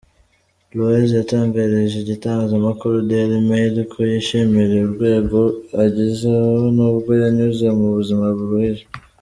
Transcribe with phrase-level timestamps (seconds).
[0.75, 5.39] Loise yatangarije igitangazamakuru Dail Mail ko yishimira urwego
[5.83, 8.85] ugezeho nubwo yanyuze mu buzima buruhije.